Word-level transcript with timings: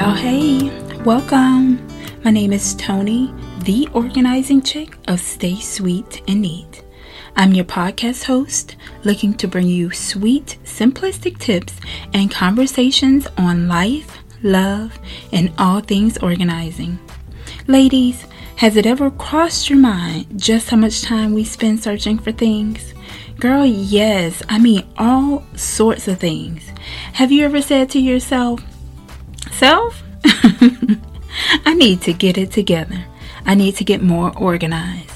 y'all. 0.00 0.14
Hey, 0.14 0.70
welcome. 1.04 1.86
My 2.24 2.30
name 2.30 2.54
is 2.54 2.74
Tony, 2.76 3.34
the 3.64 3.86
organizing 3.92 4.62
chick 4.62 4.96
of 5.08 5.20
Stay 5.20 5.60
Sweet 5.60 6.22
and 6.26 6.40
Neat. 6.40 6.82
I'm 7.36 7.52
your 7.52 7.66
podcast 7.66 8.24
host, 8.24 8.76
looking 9.04 9.34
to 9.34 9.46
bring 9.46 9.66
you 9.66 9.90
sweet, 9.90 10.56
simplistic 10.64 11.38
tips 11.38 11.74
and 12.14 12.30
conversations 12.30 13.26
on 13.36 13.68
life, 13.68 14.16
love, 14.42 14.98
and 15.34 15.52
all 15.58 15.80
things 15.80 16.16
organizing. 16.16 16.98
Ladies, 17.66 18.24
has 18.56 18.76
it 18.76 18.86
ever 18.86 19.10
crossed 19.10 19.68
your 19.68 19.80
mind 19.80 20.40
just 20.40 20.70
how 20.70 20.78
much 20.78 21.02
time 21.02 21.34
we 21.34 21.44
spend 21.44 21.82
searching 21.82 22.18
for 22.18 22.32
things? 22.32 22.94
Girl, 23.38 23.66
yes. 23.66 24.42
I 24.48 24.58
mean, 24.58 24.86
all 24.96 25.44
sorts 25.56 26.08
of 26.08 26.18
things. 26.18 26.62
Have 27.12 27.30
you 27.30 27.44
ever 27.44 27.60
said 27.60 27.90
to 27.90 28.00
yourself, 28.00 28.62
Self, 29.60 30.02
I 30.24 31.74
need 31.74 32.00
to 32.02 32.14
get 32.14 32.38
it 32.38 32.50
together. 32.50 33.04
I 33.44 33.54
need 33.54 33.76
to 33.76 33.84
get 33.84 34.02
more 34.02 34.36
organized. 34.38 35.12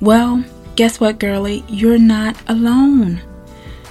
Well, 0.00 0.44
guess 0.74 0.98
what, 0.98 1.20
girlie? 1.20 1.64
You're 1.68 1.96
not 1.96 2.36
alone. 2.48 3.22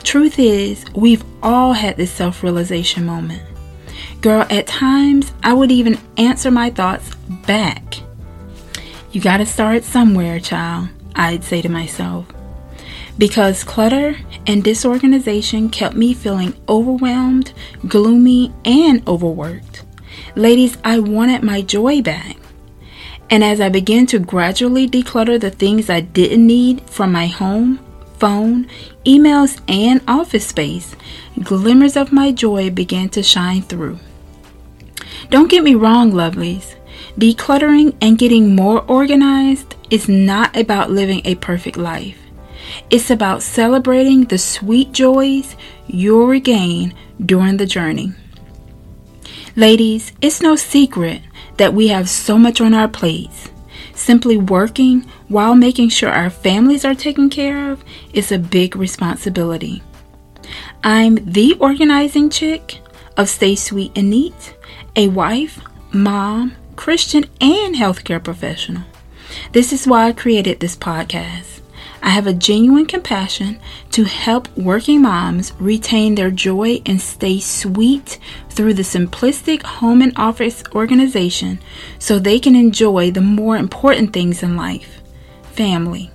Truth 0.04 0.38
is, 0.38 0.84
we've 0.94 1.23
all 1.41 1.71
had 1.71 1.95
this 1.95 2.12
self 2.12 2.44
realization 2.44 3.05
moment. 3.05 3.41
Girl, 4.20 4.45
at 4.49 4.68
times 4.68 5.31
I 5.41 5.54
would 5.54 5.71
even 5.71 5.98
answer 6.18 6.52
my 6.52 6.70
thoughts 6.71 7.16
back 7.48 7.96
you 9.16 9.21
got 9.21 9.38
to 9.38 9.46
start 9.46 9.85
somewhere, 9.85 10.41
child, 10.41 10.90
I'd 11.16 11.46
say 11.46 11.62
to 11.62 11.70
myself. 11.70 12.26
Because 13.18 13.63
clutter 13.63 14.18
and 14.46 14.62
disorganization 14.62 15.70
kept 15.70 15.96
me 15.96 16.13
feeling 16.13 16.54
overwhelmed, 16.68 17.54
gloomy, 17.88 18.52
and 18.66 19.07
overworked. 19.07 19.85
Ladies, 20.36 20.78
I 20.84 21.00
wanted 21.00 21.44
my 21.44 21.62
joy 21.62 22.02
back. 22.02 22.36
And 23.30 23.41
as 23.41 23.62
I 23.62 23.70
began 23.70 24.05
to 24.08 24.20
gradually 24.20 24.86
declutter 24.86 25.40
the 25.40 25.50
things 25.50 25.90
I 25.90 26.02
didn't 26.02 26.46
need 26.46 26.82
from 26.90 27.14
my 27.14 27.28
home, 27.28 27.80
phone, 28.20 28.68
emails, 29.06 29.62
and 29.70 30.02
office 30.10 30.46
space, 30.46 30.94
glimmers 31.41 31.96
of 31.96 32.12
my 32.12 32.34
joy 32.34 32.70
began 32.70 33.08
to 33.10 33.24
shine 33.24 33.62
through. 33.62 33.98
Don't 35.30 35.50
get 35.50 35.63
me 35.63 35.74
wrong, 35.74 36.12
lovelies. 36.12 36.76
Decluttering 37.18 37.96
and 38.02 38.18
getting 38.18 38.58
more 38.58 38.84
organized 38.91 39.76
is 39.90 40.10
not 40.10 40.58
about 40.58 40.91
living 40.91 41.22
a 41.24 41.36
perfect 41.36 41.78
life. 41.78 42.20
It's 42.90 43.10
about 43.10 43.41
celebrating 43.41 44.26
the 44.26 44.38
sweet 44.38 44.91
joys 44.91 45.56
you'll 45.88 46.28
regain 46.28 46.94
during 47.26 47.56
the 47.56 47.66
journey. 47.66 48.12
Ladies, 49.57 50.11
it's 50.21 50.41
no 50.41 50.57
secret 50.57 51.21
that 51.55 51.73
we 51.73 51.87
have 51.87 52.09
so 52.09 52.37
much 52.37 52.59
on 52.59 52.73
our 52.73 52.89
plates. 52.89 53.49
Simply 53.93 54.35
working 54.35 55.09
while 55.29 55.55
making 55.55 55.89
sure 55.89 56.09
our 56.09 56.29
families 56.29 56.84
are 56.84 56.93
taken 56.93 57.29
care 57.29 57.71
of 57.71 57.81
is 58.11 58.33
a 58.33 58.37
big 58.37 58.76
responsibility. 58.76 59.81
I'm 60.83 61.15
the 61.23 61.55
organizing 61.61 62.29
chick 62.29 62.79
of 63.15 63.29
Stay 63.29 63.55
Sweet 63.55 63.93
and 63.98 64.09
Neat, 64.09 64.56
a 64.97 65.07
wife, 65.07 65.61
mom, 65.94 66.53
Christian, 66.75 67.23
and 67.39 67.75
healthcare 67.75 68.22
professional. 68.22 68.83
This 69.53 69.72
is 69.72 69.88
why 69.88 70.09
I 70.09 70.11
created 70.11 70.59
this 70.59 70.75
podcast. 70.75 71.54
I 72.06 72.09
have 72.09 72.28
a 72.28 72.34
genuine 72.34 72.85
compassion 72.85 73.59
to 73.94 74.03
help 74.03 74.56
working 74.56 75.01
moms 75.01 75.53
retain 75.59 76.13
their 76.13 76.29
joy 76.29 76.79
and 76.85 77.01
stay 77.01 77.39
sweet 77.39 78.19
through 78.51 78.75
the 78.75 78.84
simplistic 78.84 79.63
home 79.63 80.03
and 80.03 80.13
office 80.16 80.63
organization 80.75 81.57
so 81.97 82.19
they 82.19 82.39
can 82.39 82.56
enjoy 82.56 83.09
the 83.09 83.22
more 83.22 83.57
important 83.57 84.13
things 84.13 84.44
in 84.44 84.55
life 84.55 85.01
family. 85.53 86.11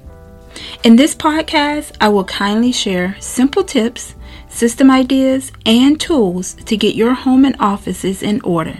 In 0.84 0.94
this 0.94 1.14
podcast, 1.14 1.96
I 2.00 2.08
will 2.08 2.24
kindly 2.24 2.70
share 2.70 3.16
simple 3.18 3.64
tips, 3.64 4.14
system 4.48 4.92
ideas, 4.92 5.50
and 5.66 6.00
tools 6.00 6.54
to 6.66 6.76
get 6.76 6.94
your 6.94 7.14
home 7.14 7.44
and 7.44 7.56
offices 7.58 8.22
in 8.22 8.40
order. 8.42 8.78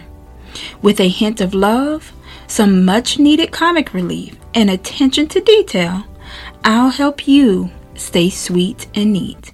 With 0.80 1.00
a 1.00 1.08
hint 1.08 1.40
of 1.40 1.54
love, 1.54 2.12
some 2.46 2.84
much 2.84 3.18
needed 3.18 3.50
comic 3.50 3.94
relief, 3.94 4.36
and 4.54 4.70
attention 4.70 5.26
to 5.28 5.40
detail, 5.40 6.04
I'll 6.64 6.90
help 6.90 7.26
you 7.26 7.70
stay 7.94 8.30
sweet 8.30 8.86
and 8.94 9.12
neat. 9.12 9.52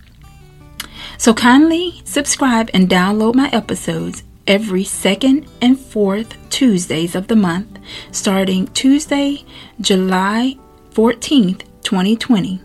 So 1.18 1.32
kindly 1.32 2.02
subscribe 2.04 2.70
and 2.74 2.88
download 2.88 3.34
my 3.34 3.48
episodes 3.50 4.22
every 4.46 4.84
second 4.84 5.46
and 5.60 5.78
fourth 5.78 6.36
Tuesdays 6.50 7.14
of 7.14 7.28
the 7.28 7.36
month, 7.36 7.78
starting 8.12 8.66
Tuesday, 8.68 9.44
July 9.80 10.56
14th, 10.92 11.62
2020. 11.82 12.60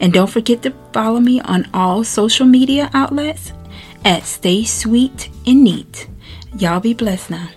And 0.00 0.12
don't 0.12 0.30
forget 0.30 0.62
to 0.62 0.74
follow 0.92 1.20
me 1.20 1.40
on 1.40 1.68
all 1.72 2.04
social 2.04 2.46
media 2.46 2.90
outlets 2.92 3.52
at 4.04 4.24
Stay 4.24 4.64
Sweet 4.64 5.30
and 5.46 5.64
Neat. 5.64 6.08
Y'all 6.58 6.80
be 6.80 6.94
blessed 6.94 7.30
now. 7.30 7.48